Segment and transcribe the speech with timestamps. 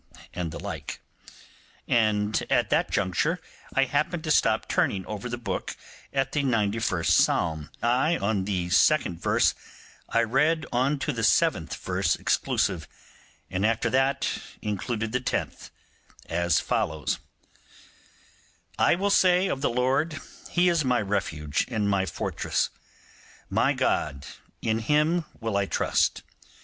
[0.33, 0.99] and the like;
[1.87, 3.39] and at that juncture
[3.75, 5.77] I happened to stop turning over the book
[6.11, 9.53] at the ninety first Psalm, and casting my eye on the second verse,
[10.09, 12.87] I read on to the seventh verse exclusive,
[13.51, 14.27] and after that
[14.59, 15.69] included the tenth,
[16.25, 17.19] as follows:
[18.79, 22.71] 'I will say of the Lord, He is my refuge and my fortress:
[23.51, 24.25] my God,
[24.63, 26.23] in Him will I trust.